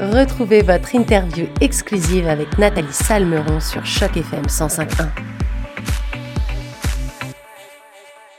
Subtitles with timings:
[0.00, 5.08] Retrouvez votre interview exclusive avec Nathalie Salmeron sur Choc FM 105.1.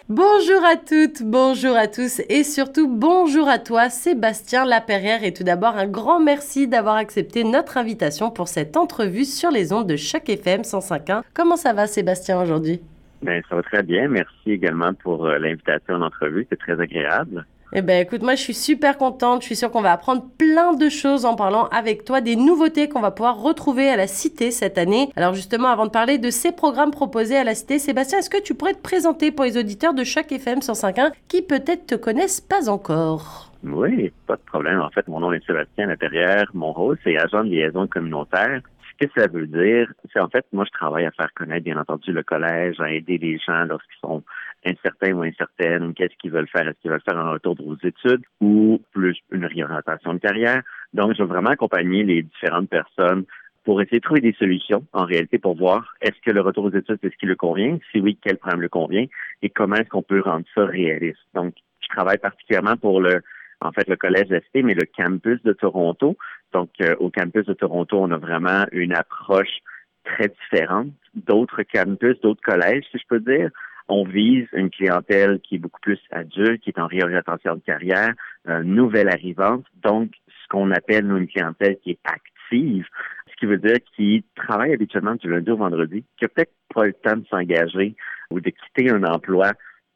[0.08, 5.44] Bonjour à toutes, bonjour à tous et surtout bonjour à toi Sébastien Laperrière et tout
[5.44, 9.98] d'abord un grand merci d'avoir accepté notre invitation pour cette entrevue sur les ondes de
[9.98, 11.24] Choc FM 105.1.
[11.34, 12.80] Comment ça va Sébastien aujourd'hui?
[13.22, 17.46] Ben ça va très bien, merci également pour euh, l'invitation en entrevue, c'est très agréable.
[17.72, 20.74] Eh ben écoute, moi je suis super contente, je suis sûre qu'on va apprendre plein
[20.74, 24.50] de choses en parlant avec toi des nouveautés qu'on va pouvoir retrouver à la Cité
[24.50, 25.10] cette année.
[25.16, 28.42] Alors justement, avant de parler de ces programmes proposés à la Cité, Sébastien, est-ce que
[28.42, 32.42] tu pourrais te présenter pour les auditeurs de chaque FM 105.1 qui peut-être te connaissent
[32.42, 33.52] pas encore?
[33.64, 34.82] Oui, pas de problème.
[34.82, 36.50] En fait, mon nom est Sébastien Laperrière.
[36.56, 38.62] Mon rôle, c'est agent de liaison communautaire.
[39.00, 41.78] Ce que ça veut dire, c'est en fait, moi, je travaille à faire connaître, bien
[41.78, 44.24] entendu, le collège, à aider les gens lorsqu'ils sont
[44.66, 48.24] incertains ou incertaines, qu'est-ce qu'ils veulent faire, est-ce qu'ils veulent faire un retour aux études
[48.42, 50.62] ou plus une réorientation de carrière?
[50.94, 53.26] Donc, je veux vraiment accompagner les différentes personnes
[53.64, 56.72] pour essayer de trouver des solutions, en réalité, pour voir est-ce que le retour aux
[56.72, 59.06] études, c'est ce qui le convient, si oui, quel problème le convient,
[59.42, 61.20] et comment est-ce qu'on peut rendre ça réaliste?
[61.34, 63.22] Donc, je travaille particulièrement pour le,
[63.62, 66.18] en fait, le collège ST, mais le campus de Toronto.
[66.54, 69.60] Donc, euh, au campus de Toronto, on a vraiment une approche
[70.04, 73.52] très différente d'autres campus, d'autres collèges, si je peux dire
[73.90, 78.14] on vise une clientèle qui est beaucoup plus adulte, qui est en réorientation de carrière,
[78.48, 82.86] euh, nouvelle arrivante, donc ce qu'on appelle nous, une clientèle qui est active,
[83.30, 86.86] ce qui veut dire qui travaille habituellement du lundi au vendredi, qui a peut-être pas
[86.86, 87.96] le temps de s'engager
[88.32, 89.54] ou de quitter un emploi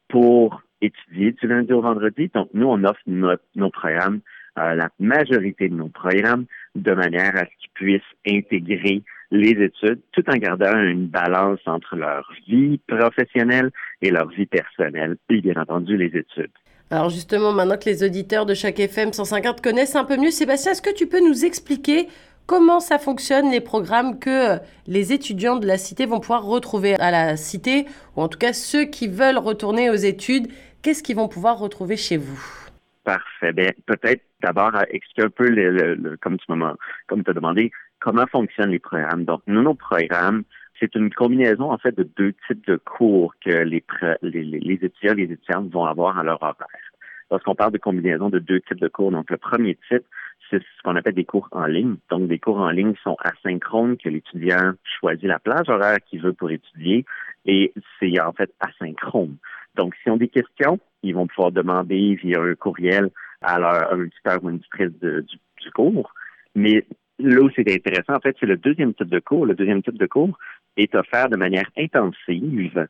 [0.10, 2.30] pour étudier du lundi au vendredi.
[2.34, 4.22] Donc, nous, on offre nos programmes,
[4.60, 9.02] euh, la majorité de nos programmes, de manière à ce qu'ils puissent intégrer
[9.34, 15.18] les études, tout en gardant une balance entre leur vie professionnelle et leur vie personnelle,
[15.30, 16.52] et bien entendu les études.
[16.92, 20.74] Alors justement, maintenant que les auditeurs de chaque FM 150 connaissent un peu mieux, Sébastien,
[20.74, 22.08] est-ce que tu peux nous expliquer
[22.46, 26.96] comment ça fonctionne, les programmes que euh, les étudiants de la cité vont pouvoir retrouver
[26.96, 30.48] à la cité, ou en tout cas ceux qui veulent retourner aux études,
[30.84, 32.63] qu'est-ce qu'ils vont pouvoir retrouver chez vous?
[33.04, 33.52] Parfait.
[33.52, 36.76] Bien, peut-être d'abord expliquer un peu, le, comme tu m'as
[37.08, 39.26] comme as demandé, comment fonctionnent les programmes.
[39.26, 40.44] Donc, nous, nos programmes,
[40.80, 43.84] c'est une combinaison, en fait, de deux types de cours que les,
[44.22, 46.92] les, les étudiants et les étudiantes vont avoir à leur horaire.
[47.30, 50.04] Lorsqu'on parle de combinaison de deux types de cours, donc le premier type,
[50.50, 51.96] c'est ce qu'on appelle des cours en ligne.
[52.10, 56.34] Donc, des cours en ligne sont asynchrones, que l'étudiant choisit la plage horaire qu'il veut
[56.34, 57.06] pour étudier,
[57.46, 59.36] et c'est en fait asynchrone.
[59.76, 63.10] Donc, s'ils ont des questions, ils vont pouvoir demander via un courriel
[63.42, 66.14] à leur un tuteur ou une tutrice du, du cours.
[66.56, 66.86] Mais
[67.20, 69.46] là où c'est intéressant, en fait, c'est le deuxième type de cours.
[69.46, 70.38] Le deuxième type de cours
[70.78, 72.88] est offert de manière intensive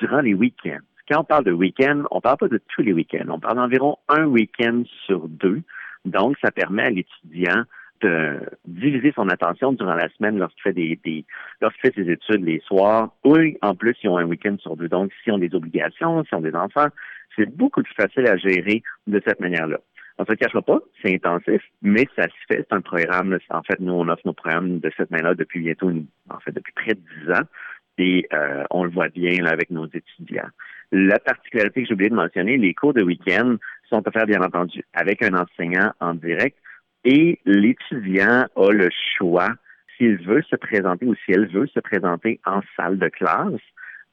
[0.00, 0.80] durant les week-ends.
[1.08, 3.26] Quand on parle de week-end, on parle pas de tous les week-ends.
[3.28, 5.62] On parle d'environ un week-end sur deux.
[6.04, 7.64] Donc, ça permet à l'étudiant
[8.04, 11.24] de diviser son attention durant la semaine lorsqu'il fait des,
[11.60, 14.88] lorsqu'il fait ses études les soirs, ou en plus, ils ont un week-end sur deux.
[14.88, 16.88] Donc, s'ils ont des obligations, s'ils ont des enfants,
[17.36, 19.78] c'est beaucoup plus facile à gérer de cette manière-là.
[20.18, 22.64] On se cachera pas, c'est intensif, mais ça se fait.
[22.68, 23.36] C'est un programme.
[23.50, 25.90] En fait, nous, on offre nos programmes de cette manière-là depuis bientôt,
[26.30, 27.44] en fait, depuis près de dix ans.
[27.98, 30.48] Et euh, on le voit bien avec nos étudiants.
[30.92, 33.56] La particularité que j'ai oublié de mentionner, les cours de week-end
[33.88, 36.56] sont offerts, bien entendu, avec un enseignant en direct.
[37.04, 39.48] Et l'étudiant a le choix
[39.96, 43.60] s'il veut se présenter ou si elle veut se présenter en salle de classe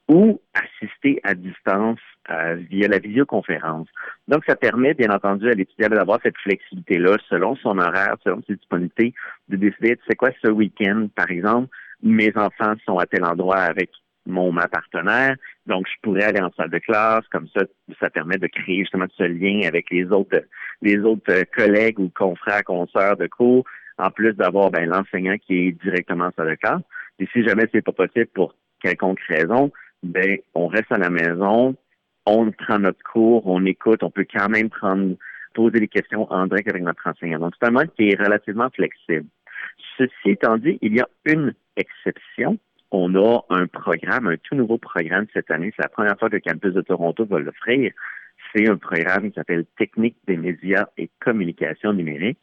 [0.08, 3.88] ou assister à distance euh, via la visioconférence.
[4.28, 8.56] Donc, ça permet, bien entendu, à l'étudiant d'avoir cette flexibilité-là selon son horaire, selon ses
[8.56, 9.14] disponibilités,
[9.48, 11.70] de décider, tu sais quoi, ce week-end, par exemple,
[12.04, 13.90] mes enfants sont à tel endroit avec
[14.26, 15.36] mon ma partenaire,
[15.66, 17.62] donc je pourrais aller en salle de classe, comme ça,
[18.00, 20.44] ça permet de créer justement ce lien avec les autres
[20.82, 23.66] les autres collègues ou confrères, consoeurs de cours,
[23.98, 26.82] en plus d'avoir ben, l'enseignant qui est directement en salle de classe.
[27.20, 31.76] Et si jamais c'est pas possible pour quelconque raison, ben on reste à la maison,
[32.26, 35.16] on prend notre cours, on écoute, on peut quand même prendre
[35.54, 37.40] poser des questions en direct avec notre enseignant.
[37.40, 39.28] Donc, c'est un mode qui est relativement flexible.
[39.98, 42.58] Ceci étant dit, il y a une exception.
[42.92, 45.72] On a un programme, un tout nouveau programme cette année.
[45.76, 47.94] C'est la première fois que le campus de Toronto va l'offrir.
[48.54, 52.42] C'est un programme qui s'appelle Technique des médias et communication numérique.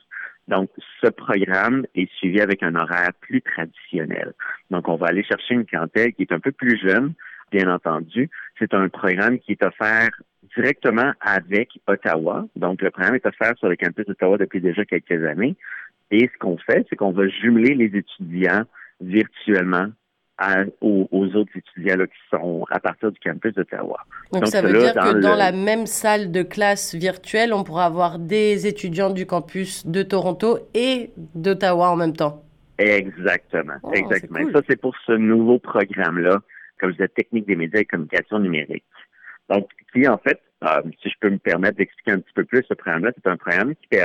[0.48, 0.70] Donc,
[1.02, 4.32] ce programme est suivi avec un horaire plus traditionnel.
[4.70, 7.12] Donc, on va aller chercher une clientèle qui est un peu plus jeune,
[7.52, 8.30] bien entendu.
[8.58, 10.08] C'est un programme qui est offert
[10.56, 12.46] directement avec Ottawa.
[12.56, 15.56] Donc, le programme est offert sur le campus d'Ottawa depuis déjà quelques années.
[16.10, 18.64] Et ce qu'on fait, c'est qu'on va jumeler les étudiants
[19.02, 19.88] virtuellement
[20.80, 23.98] aux, autres étudiants qui sont à partir du campus d'Ottawa.
[24.32, 28.18] Donc, ça veut dire que dans la même salle de classe virtuelle, on pourra avoir
[28.18, 32.44] des étudiants du campus de Toronto et d'Ottawa en même temps.
[32.78, 34.38] Exactement, oh, exactement.
[34.52, 36.40] Ça, c'est pour ce nouveau programme-là,
[36.78, 38.84] comme je disais, technique des médias et communication numérique.
[39.48, 42.62] Donc, qui en fait, euh, si je peux me permettre d'expliquer un petit peu plus
[42.68, 43.98] ce programme-là, c'est un programme qui,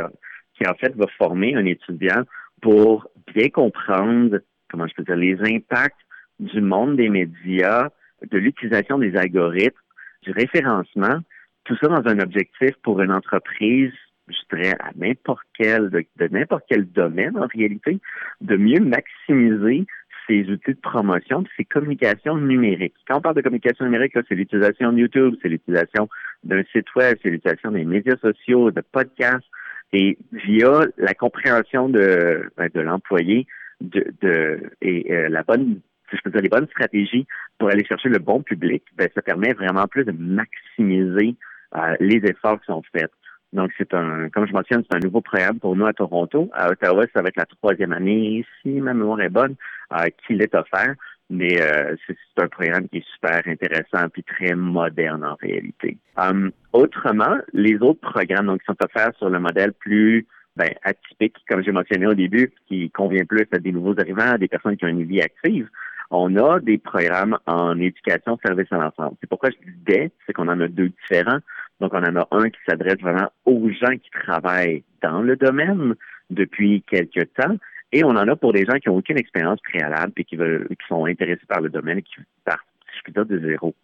[0.57, 2.24] qui en fait va former un étudiant
[2.62, 4.39] pour bien comprendre,
[4.71, 5.97] comment je peux dire, les impacts
[6.39, 7.89] du monde des médias,
[8.30, 9.75] de l'utilisation des algorithmes,
[10.24, 11.19] du référencement,
[11.65, 13.91] tout ça dans un objectif pour une entreprise,
[14.27, 18.00] je dirais, à n'importe quel, de, n'importe quel domaine en réalité,
[18.41, 19.85] de mieux maximiser
[20.27, 22.95] ses outils de promotion, ses communications numériques.
[23.07, 26.07] Quand on parle de communication numérique, c'est l'utilisation de YouTube, c'est l'utilisation
[26.45, 29.45] d'un site web, c'est l'utilisation des médias sociaux, de podcasts,
[29.91, 33.45] et via la compréhension de, ben, de l'employé
[33.81, 35.81] de, de, et euh, la bonne
[36.13, 37.25] si je peux dire, les bonnes stratégies
[37.57, 41.36] pour aller chercher le bon public, ben, ça permet vraiment plus de maximiser
[41.75, 43.12] euh, les efforts qui sont faits.
[43.51, 46.50] Donc, c'est un, comme je mentionne, c'est un nouveau programme pour nous à Toronto.
[46.54, 49.56] À Ottawa, ça va être la troisième année, si ma mémoire est bonne,
[49.94, 50.95] euh, qu'il est offert.
[51.30, 55.98] Mais euh, c'est un programme qui est super intéressant et très moderne en réalité.
[56.18, 61.38] Um, autrement, les autres programmes donc, qui sont offerts sur le modèle plus ben, atypique,
[61.50, 64.77] comme j'ai mentionné au début, qui convient plus à des nouveaux arrivants, à des personnes
[64.77, 65.69] qui ont une vie active,
[66.11, 69.15] on a des programmes en éducation, service à l'enfance.
[69.19, 71.39] C'est pourquoi je dis des, c'est qu'on en a deux différents.
[71.79, 75.95] Donc, on en a un qui s'adresse vraiment aux gens qui travaillent dans le domaine
[76.29, 77.57] depuis quelques temps.
[77.91, 80.67] Et on en a pour des gens qui n'ont aucune expérience préalable et qui veulent,
[80.69, 82.15] qui sont intéressés par le domaine et qui
[82.45, 82.61] partent,
[83.05, 83.75] je dire, de zéro.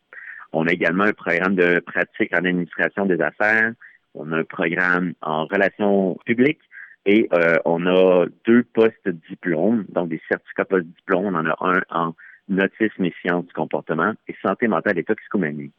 [0.52, 3.72] On a également un programme de pratique en administration des affaires.
[4.16, 6.62] On a un programme en relations publiques
[7.06, 11.26] et euh, on a deux postes diplômes, donc des certificats post-diplôme.
[11.26, 12.14] On en a un en
[12.58, 15.72] autisme et sciences du comportement et santé mentale et toxicomanie.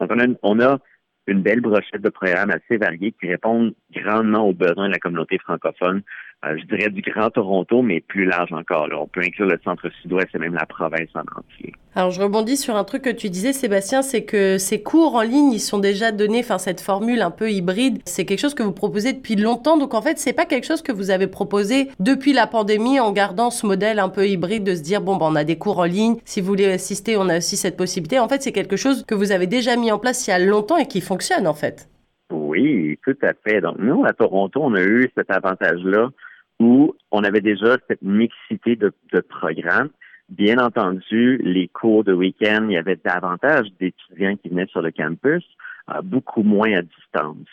[0.00, 0.78] Donc, on a, on a
[1.26, 5.38] une belle brochette de programmes assez variés qui répondent grandement aux besoins de la communauté
[5.38, 6.02] francophone
[6.44, 8.88] je dirais du Grand Toronto, mais plus large encore.
[8.92, 11.72] On peut inclure le centre sud-ouest et même la province en entier.
[11.94, 15.22] Alors, je rebondis sur un truc que tu disais, Sébastien, c'est que ces cours en
[15.22, 18.62] ligne, ils sont déjà donnés, enfin, cette formule un peu hybride, c'est quelque chose que
[18.62, 19.78] vous proposez depuis longtemps.
[19.78, 23.10] Donc, en fait, c'est pas quelque chose que vous avez proposé depuis la pandémie en
[23.12, 25.80] gardant ce modèle un peu hybride de se dire, bon, ben, on a des cours
[25.80, 26.18] en ligne.
[26.24, 28.20] Si vous voulez assister, on a aussi cette possibilité.
[28.20, 30.38] En fait, c'est quelque chose que vous avez déjà mis en place il y a
[30.38, 31.88] longtemps et qui fonctionne, en fait.
[32.30, 33.60] Oui, tout à fait.
[33.60, 36.10] Donc, nous, à Toronto, on a eu cet avantage-là
[36.58, 38.92] où on avait déjà cette mixité de,
[39.28, 39.90] programmes.
[40.28, 44.90] Bien entendu, les cours de week-end, il y avait davantage d'étudiants qui venaient sur le
[44.90, 45.44] campus,
[45.90, 47.48] euh, beaucoup moins à distance.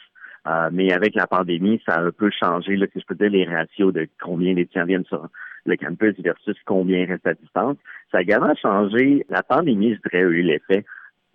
[0.48, 3.46] Euh, mais avec la pandémie, ça a un peu changé, là, si je peux les
[3.46, 5.28] ratios de combien d'étudiants viennent sur
[5.66, 7.78] le campus versus combien restent à distance.
[8.12, 9.26] Ça a également changé.
[9.30, 10.86] La pandémie, je dirais, a eu l'effet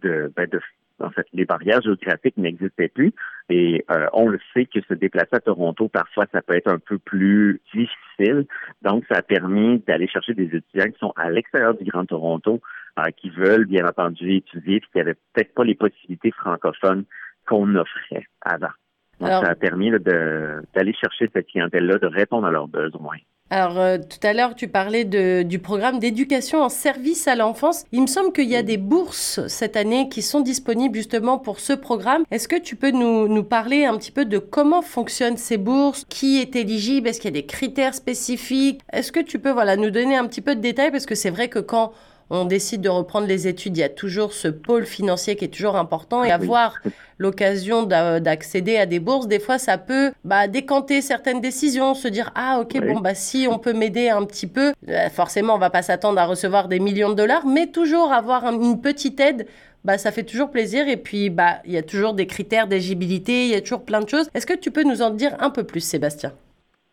[0.02, 0.60] de, ben, de
[1.00, 3.12] en fait, les barrières géographiques n'existaient plus.
[3.48, 6.78] Et euh, on le sait que se déplacer à Toronto, parfois, ça peut être un
[6.78, 8.46] peu plus difficile.
[8.82, 12.60] Donc, ça a permis d'aller chercher des étudiants qui sont à l'extérieur du Grand Toronto,
[12.98, 17.04] euh, qui veulent, bien entendu, étudier, puis qui n'avaient peut-être pas les possibilités francophones
[17.46, 18.72] qu'on offrait avant.
[19.20, 23.18] Donc, ça a permis d'aller chercher cette clientèle-là, de répondre à leurs besoins.
[23.52, 27.84] Alors, euh, tout à l'heure, tu parlais de, du programme d'éducation en service à l'enfance.
[27.90, 31.58] Il me semble qu'il y a des bourses cette année qui sont disponibles justement pour
[31.58, 32.22] ce programme.
[32.30, 36.04] Est-ce que tu peux nous, nous, parler un petit peu de comment fonctionnent ces bourses?
[36.08, 37.08] Qui est éligible?
[37.08, 38.80] Est-ce qu'il y a des critères spécifiques?
[38.92, 40.92] Est-ce que tu peux voilà, nous donner un petit peu de détails?
[40.92, 41.90] Parce que c'est vrai que quand
[42.30, 45.48] on décide de reprendre les études, il y a toujours ce pôle financier qui est
[45.48, 46.78] toujours important et avoir
[47.18, 52.30] l'occasion d'accéder à des bourses, des fois ça peut bah, décanter certaines décisions, se dire
[52.34, 55.70] ah ok bon bah si on peut m'aider un petit peu, euh, forcément on va
[55.70, 59.46] pas s'attendre à recevoir des millions de dollars, mais toujours avoir une petite aide
[59.84, 60.88] bah, ça fait toujours plaisir.
[60.88, 64.00] Et puis, bah, il y a toujours des critères d'éligibilité, il y a toujours plein
[64.00, 64.28] de choses.
[64.34, 66.32] Est-ce que tu peux nous en dire un peu plus, Sébastien?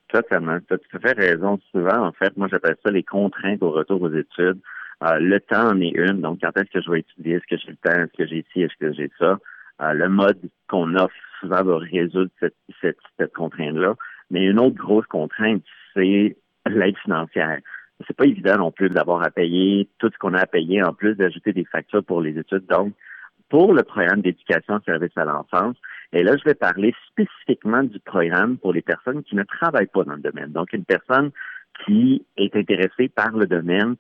[0.08, 0.58] Totalement.
[0.68, 1.60] Tu as tout à fait raison.
[1.72, 4.60] Souvent, en fait, moi, j'appelle ça les contraintes au retour aux études.
[5.04, 6.22] Euh, le temps en est une.
[6.22, 7.36] Donc, quand est-ce que je vais étudier?
[7.36, 8.02] Est-ce que j'ai le temps?
[8.02, 8.62] Est-ce que j'ai ci?
[8.62, 9.38] Est-ce que j'ai ça?
[9.82, 13.94] Euh, le mode qu'on offre souvent va résoudre cette, cette, cette contrainte-là.
[14.32, 15.64] Mais une autre grosse contrainte,
[15.94, 16.36] c'est
[16.68, 17.60] l'aide financière.
[18.06, 20.94] C'est pas évident non plus d'avoir à payer tout ce qu'on a à payer, en
[20.94, 22.66] plus d'ajouter des factures pour les études.
[22.68, 22.94] Donc,
[23.50, 25.78] pour le programme d'éducation service à l'enfance,
[26.14, 30.04] et là, je vais parler spécifiquement du programme pour les personnes qui ne travaillent pas
[30.04, 30.52] dans le domaine.
[30.52, 31.32] Donc, une personne
[31.86, 33.96] qui est intéressée par le domaine,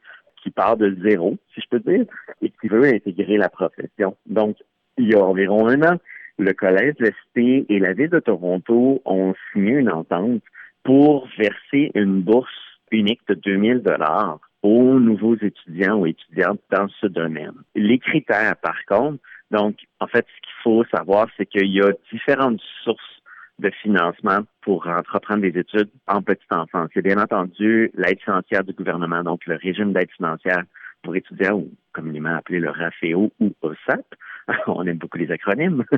[0.51, 2.05] part de zéro, si je peux dire,
[2.41, 4.15] et qui veut intégrer la profession.
[4.25, 4.57] Donc,
[4.97, 5.97] il y a environ un an,
[6.37, 10.41] le Collège de l'ST et la Ville de Toronto ont signé une entente
[10.83, 12.49] pour verser une bourse
[12.91, 17.53] unique de 2000 dollars aux nouveaux étudiants ou étudiantes dans ce domaine.
[17.75, 19.19] Les critères, par contre,
[19.51, 23.16] donc, en fait, ce qu'il faut savoir, c'est qu'il y a différentes sources
[23.59, 26.89] de financement pour entreprendre des études en petite enfance.
[26.93, 30.63] C'est bien entendu l'aide financière du gouvernement, donc le régime d'aide financière
[31.03, 34.05] pour étudiants, ou communément appelé le RAFEO ou OSAP.
[34.67, 35.83] On aime beaucoup les acronymes.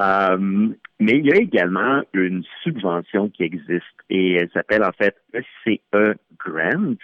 [0.00, 0.68] Euh,
[1.00, 6.16] mais il y a également une subvention qui existe et elle s'appelle en fait ECE
[6.38, 6.96] Grants.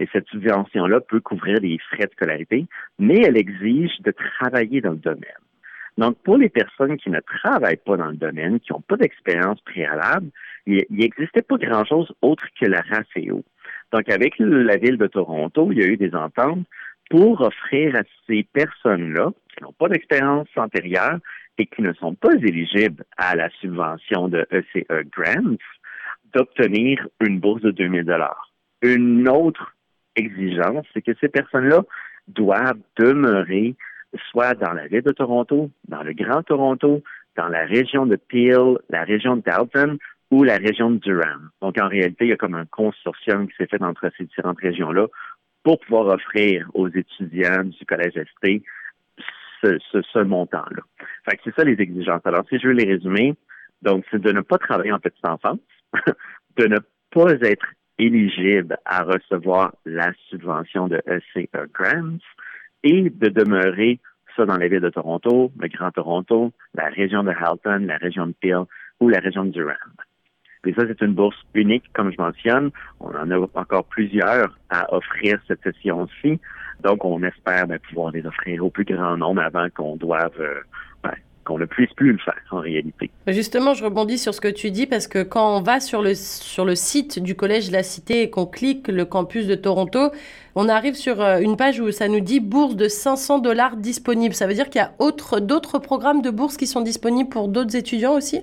[0.00, 2.66] Et cette subvention-là peut couvrir les frais de scolarité,
[2.98, 5.42] mais elle exige de travailler dans le domaine.
[5.98, 9.60] Donc, pour les personnes qui ne travaillent pas dans le domaine, qui n'ont pas d'expérience
[9.62, 10.30] préalable,
[10.64, 13.42] il n'existait pas grand-chose autre que la RACEO.
[13.92, 16.64] Donc, avec la ville de Toronto, il y a eu des ententes
[17.10, 21.18] pour offrir à ces personnes-là, qui n'ont pas d'expérience antérieure
[21.58, 25.58] et qui ne sont pas éligibles à la subvention de ECE e Grants,
[26.32, 28.52] d'obtenir une bourse de 2000 dollars.
[28.82, 29.74] Une autre
[30.14, 31.82] exigence, c'est que ces personnes-là
[32.28, 33.74] doivent demeurer
[34.30, 37.02] soit dans la ville de Toronto, dans le Grand Toronto,
[37.36, 39.98] dans la région de Peel, la région de Dalton
[40.30, 41.50] ou la région de Durham.
[41.62, 44.60] Donc, en réalité, il y a comme un consortium qui s'est fait entre ces différentes
[44.60, 45.06] régions-là
[45.62, 48.62] pour pouvoir offrir aux étudiants du Collège ST
[49.62, 49.78] ce,
[50.12, 50.82] ce, montant-là.
[51.24, 52.22] Fait que c'est ça les exigences.
[52.24, 53.34] Alors, si je veux les résumer,
[53.82, 55.58] donc, c'est de ne pas travailler en petite enfance,
[56.56, 56.78] de ne
[57.10, 57.66] pas être
[57.98, 62.18] éligible à recevoir la subvention de ECE Grants,
[62.82, 64.00] et de demeurer
[64.36, 68.26] ça dans les villes de Toronto, le Grand Toronto, la région de Halton, la région
[68.26, 68.64] de Peel
[69.00, 69.76] ou la région de Durham.
[70.66, 72.70] Et ça, c'est une bourse unique, comme je mentionne.
[73.00, 76.40] On en a encore plusieurs à offrir cette session-ci.
[76.82, 80.60] Donc, on espère ben, pouvoir les offrir au plus grand nombre avant qu'on doive euh,
[81.02, 81.14] ben,
[81.48, 83.10] qu'on ne puisse plus le faire en réalité.
[83.26, 86.14] Justement, je rebondis sur ce que tu dis parce que quand on va sur le,
[86.14, 90.10] sur le site du Collège de la Cité et qu'on clique le campus de Toronto,
[90.54, 94.34] on arrive sur euh, une page où ça nous dit bourse de 500 dollars disponible.
[94.34, 97.48] Ça veut dire qu'il y a autre, d'autres programmes de bourse qui sont disponibles pour
[97.48, 98.42] d'autres étudiants aussi?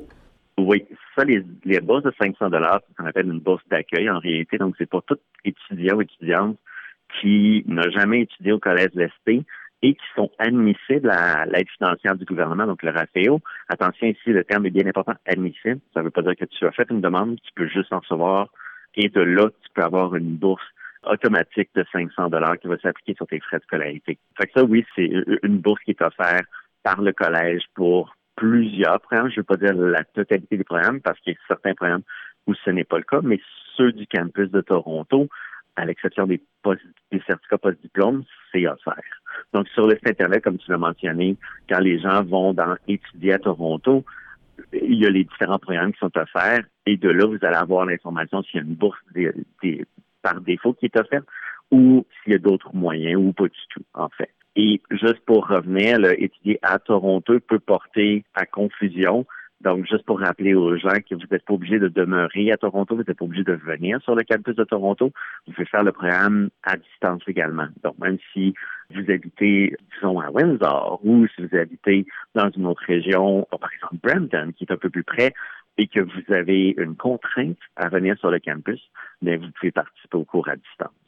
[0.57, 0.83] Oui,
[1.15, 4.17] ça, les, les bourses de 500 dollars, c'est ce qu'on appelle une bourse d'accueil en
[4.17, 4.57] réalité.
[4.57, 6.57] Donc, c'est pour tout étudiant ou étudiante
[7.21, 9.45] qui n'a jamais étudié au Collège de l'Est
[9.85, 13.39] et qui sont admissibles à l'aide financière du gouvernement, donc le RAFEO.
[13.69, 15.79] Attention ici, le terme est bien important, admissible.
[15.93, 17.99] Ça ne veut pas dire que tu as fait une demande, tu peux juste en
[17.99, 18.49] recevoir
[18.95, 20.65] et de là, tu peux avoir une bourse
[21.05, 24.17] automatique de 500 dollars qui va s'appliquer sur tes frais de scolarité.
[24.39, 25.11] Fait que ça, oui, c'est
[25.43, 26.47] une bourse qui est offerte
[26.81, 29.29] par le collège pour plusieurs programmes.
[29.29, 32.03] Je ne veux pas dire la totalité des programmes parce qu'il y a certains programmes
[32.47, 33.39] où ce n'est pas le cas, mais
[33.77, 35.27] ceux du campus de Toronto,
[35.75, 36.41] à l'exception des,
[37.27, 39.03] certificats post-diplôme, c'est offert.
[39.53, 41.37] Donc, sur le site Internet, comme tu l'as mentionné,
[41.69, 44.03] quand les gens vont dans étudier à Toronto,
[44.73, 47.85] il y a les différents programmes qui sont offerts et de là, vous allez avoir
[47.85, 48.97] l'information s'il y a une bourse
[50.21, 51.25] par défaut qui est offerte
[51.71, 54.29] ou s'il y a d'autres moyens ou pas du tout, en fait.
[54.55, 59.25] Et juste pour revenir, étudier à Toronto peut porter à confusion
[59.61, 62.95] donc, juste pour rappeler aux gens que vous n'êtes pas obligé de demeurer à Toronto,
[62.95, 65.11] vous n'êtes pas obligé de venir sur le campus de Toronto.
[65.47, 67.67] Vous pouvez faire le programme à distance également.
[67.83, 68.53] Donc, même si
[68.93, 73.95] vous habitez, disons, à Windsor ou si vous habitez dans une autre région, par exemple
[74.03, 75.33] Brampton, qui est un peu plus près,
[75.77, 78.81] et que vous avez une contrainte à venir sur le campus,
[79.21, 81.04] mais vous pouvez participer au cours à distance.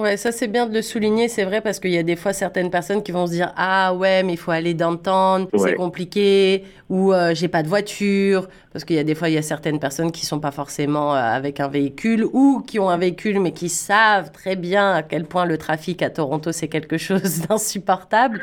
[0.00, 2.32] Ouais, ça c'est bien de le souligner, c'est vrai, parce qu'il y a des fois
[2.32, 6.64] certaines personnes qui vont se dire Ah ouais, mais il faut aller downtown, c'est compliqué,
[6.88, 9.42] ou euh, j'ai pas de voiture, parce qu'il y a des fois, il y a
[9.42, 13.40] certaines personnes qui sont pas forcément euh, avec un véhicule, ou qui ont un véhicule,
[13.40, 17.40] mais qui savent très bien à quel point le trafic à Toronto c'est quelque chose
[17.48, 18.42] d'insupportable.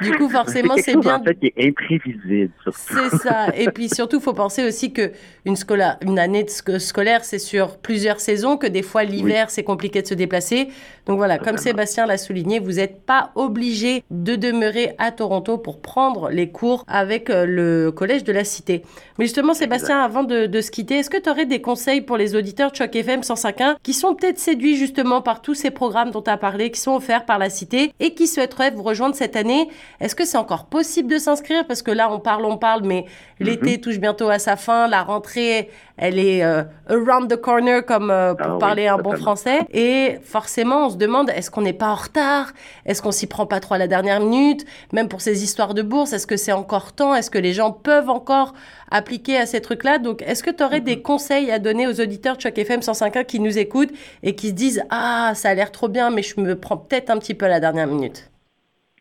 [0.00, 1.16] du coup, forcément, c'est bien.
[1.16, 2.52] En fait, qui est imprévisible.
[2.72, 3.48] C'est ça.
[3.56, 5.10] Et puis surtout, il faut penser aussi que
[5.44, 5.56] une,
[6.02, 10.14] une année scolaire, c'est sur plusieurs saisons, que des fois l'hiver, c'est compliqué de se
[10.14, 10.68] déplacer.
[11.06, 15.80] Donc voilà, comme Sébastien l'a souligné, vous n'êtes pas obligé de demeurer à Toronto pour
[15.80, 18.82] prendre les cours avec euh, le Collège de la Cité.
[19.18, 22.34] Mais justement, Sébastien, avant de, se quitter, est-ce que tu aurais des conseils pour les
[22.34, 26.22] auditeurs de Choc FM 105.1 qui sont peut-être séduits justement par tous ces programmes dont
[26.22, 29.36] tu as parlé, qui sont offerts par la Cité et qui souhaiteraient vous rejoindre cette
[29.36, 29.68] année?
[30.00, 31.66] Est-ce que c'est encore possible de s'inscrire?
[31.66, 33.04] Parce que là, on parle, on parle, mais
[33.40, 33.80] l'été mhm.
[33.80, 38.34] touche bientôt à sa fin, la rentrée, elle est euh, around the corner, comme euh,
[38.34, 39.60] pour ah parler un bon français.
[39.72, 42.52] Et forcément, on se demande, est-ce qu'on n'est pas en retard?
[42.84, 44.64] Est-ce qu'on s'y prend pas trop à la dernière minute?
[44.92, 47.14] Même pour ces histoires de bourse, est-ce que c'est encore temps?
[47.14, 48.54] Est-ce que les gens peuvent encore
[48.90, 49.98] appliquer à ces trucs-là?
[49.98, 53.24] Donc, est-ce que tu aurais des conseils à donner aux auditeurs de Choc FM 105.1
[53.24, 56.40] qui nous écoutent et qui se disent, ah, ça a l'air trop bien, mais je
[56.40, 58.30] me prends peut-être un petit peu à la dernière minute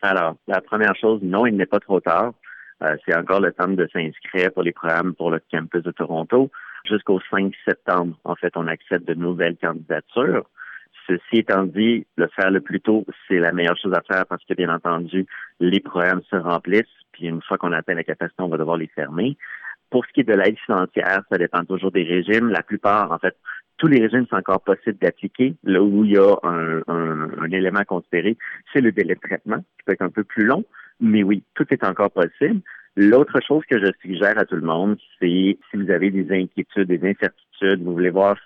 [0.03, 2.33] alors, la première chose, non, il n'est pas trop tard.
[2.83, 6.51] Euh, c'est encore le temps de s'inscrire pour les programmes pour le campus de Toronto.
[6.85, 10.49] Jusqu'au 5 septembre, en fait, on accepte de nouvelles candidatures.
[11.07, 14.43] Ceci étant dit, le faire le plus tôt, c'est la meilleure chose à faire parce
[14.43, 15.25] que, bien entendu,
[15.59, 18.87] les programmes se remplissent, puis une fois qu'on atteint la capacité, on va devoir les
[18.87, 19.37] fermer.
[19.89, 22.49] Pour ce qui est de l'aide financière, ça dépend toujours des régimes.
[22.49, 23.35] La plupart, en fait,
[23.77, 25.55] tous les régimes sont encore possibles d'appliquer.
[25.63, 28.37] Là où il y a un, un, élément à considérer,
[28.71, 30.65] c'est le délai de traitement, qui peut être un peu plus long.
[30.99, 32.61] Mais oui, tout est encore possible.
[32.95, 36.87] L'autre chose que je suggère à tout le monde, c'est si vous avez des inquiétudes,
[36.87, 38.37] des incertitudes, vous voulez voir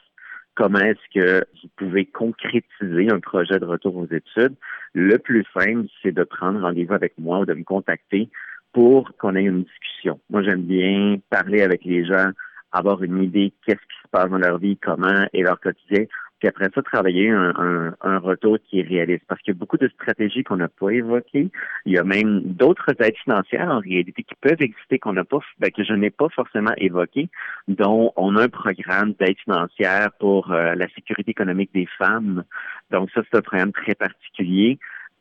[0.55, 4.55] comment est-ce que vous pouvez concrétiser un projet de retour aux études,
[4.93, 8.29] le plus simple, c'est de prendre rendez-vous avec moi ou de me contacter
[8.73, 10.19] pour qu'on ait une discussion.
[10.29, 12.29] Moi, j'aime bien parler avec les gens,
[12.71, 16.05] avoir une idée qu'est-ce qui se passe dans leur vie, comment est leur quotidien,
[16.39, 19.23] puis après ça, travailler un, un, retour qui est réaliste.
[19.27, 21.49] Parce qu'il y a beaucoup de stratégies qu'on n'a pas évoquées.
[21.85, 25.39] Il y a même d'autres aides financières en réalité qui peuvent exister qu'on n'a pas,
[25.59, 27.29] ben, que je n'ai pas forcément évoquées,
[27.67, 32.43] dont on a un programme d'aide financière pour euh, la sécurité économique des femmes.
[32.91, 34.77] Donc ça, c'est un programme très particulier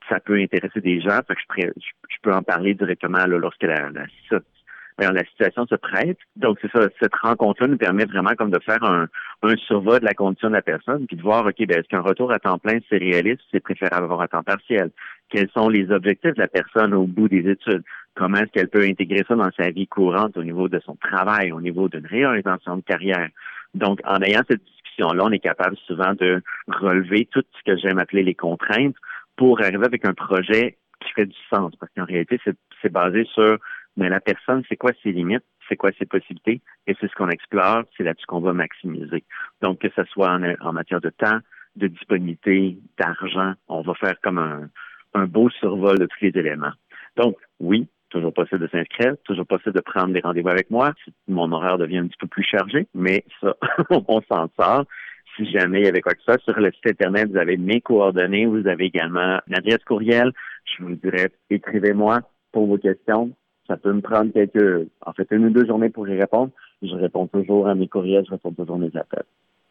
[0.08, 1.18] ça peut intéresser des gens.
[1.26, 4.06] Fait que je, je, peux en parler directement là, lorsque la, la,
[4.98, 6.18] la situation se prête.
[6.36, 9.08] Donc, c'est ça, cette rencontre-là nous permet vraiment comme de faire un,
[9.42, 12.00] un survol de la condition de la personne, puis de voir, OK, ben, est-ce qu'un
[12.00, 14.90] retour à temps plein, c'est réaliste, c'est préférable avoir à temps partiel?
[15.28, 17.82] Quels sont les objectifs de la personne au bout des études?
[18.14, 21.52] Comment est-ce qu'elle peut intégrer ça dans sa vie courante au niveau de son travail,
[21.52, 23.28] au niveau d'une réorientation de carrière?
[23.74, 27.98] Donc, en ayant cette discussion-là, on est capable souvent de relever tout ce que j'aime
[27.98, 28.96] appeler les contraintes
[29.36, 31.74] pour arriver avec un projet qui fait du sens.
[31.78, 32.40] Parce qu'en réalité,
[32.80, 33.58] c'est basé sur
[33.96, 37.28] mais la personne, c'est quoi ses limites, c'est quoi ses possibilités, et c'est ce qu'on
[37.28, 39.24] explore, c'est là-dessus qu'on va maximiser.
[39.62, 41.38] Donc, que ce soit en, matière de temps,
[41.76, 46.72] de disponibilité, d'argent, on va faire comme un, beau survol de tous les éléments.
[47.16, 50.92] Donc, oui, toujours possible de s'inscrire, toujours possible de prendre des rendez-vous avec moi.
[51.26, 53.56] Mon horaire devient un petit peu plus chargé, mais ça,
[53.90, 54.84] on s'en sort.
[55.36, 57.80] Si jamais il y avait quoi que soit, sur le site Internet, vous avez mes
[57.80, 60.32] coordonnées, vous avez également l'adresse courriel.
[60.64, 62.20] Je vous dirais, écrivez-moi
[62.52, 63.32] pour vos questions.
[63.66, 66.50] Ça peut me prendre quelques, en fait, une ou deux journées pour y répondre.
[66.82, 69.24] Je réponds toujours à mes courriels, je réponds toujours à mes appels.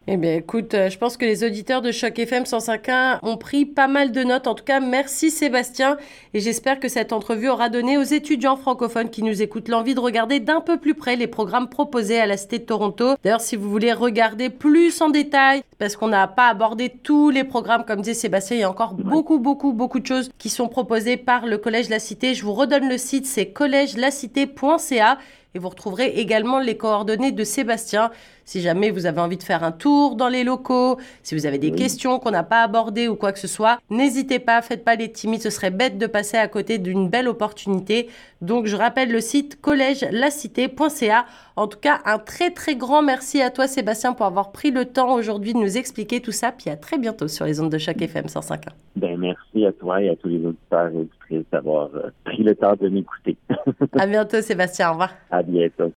[0.08, 3.66] Eh bien, écoute, euh, je pense que les auditeurs de Choc FM 105.1 ont pris
[3.66, 4.46] pas mal de notes.
[4.46, 5.98] En tout cas, merci Sébastien.
[6.36, 10.00] Et j'espère que cette entrevue aura donné aux étudiants francophones qui nous écoutent l'envie de
[10.00, 13.16] regarder d'un peu plus près les programmes proposés à la Cité de Toronto.
[13.24, 17.44] D'ailleurs, si vous voulez regarder plus en détail, parce qu'on n'a pas abordé tous les
[17.44, 20.68] programmes, comme disait Sébastien, il y a encore beaucoup, beaucoup, beaucoup de choses qui sont
[20.68, 22.34] proposées par le Collège La Cité.
[22.34, 25.18] Je vous redonne le site, c'est collègelacité.ca.
[25.54, 28.12] Et vous retrouverez également les coordonnées de Sébastien
[28.46, 31.58] si jamais vous avez envie de faire un tour dans les locaux, si vous avez
[31.58, 34.96] des questions qu'on n'a pas abordées ou quoi que ce soit, n'hésitez pas, faites pas
[34.96, 38.08] les timides, ce serait bête de passer à côté d'une belle opportunité.
[38.42, 41.26] Donc je rappelle le site collège-lacité.ca.
[41.58, 44.86] En tout cas, un très très grand merci à toi Sébastien pour avoir pris le
[44.86, 46.52] temps aujourd'hui de nous expliquer tout ça.
[46.52, 48.70] Puis à très bientôt sur les ondes de chaque FM 105.1.
[48.98, 52.56] Ben, merci à toi et à tous les auditeurs et auditrices d'avoir euh, pris le
[52.56, 53.38] temps de m'écouter.
[53.98, 55.14] à bientôt Sébastien, au revoir.
[55.32, 55.92] À bientôt.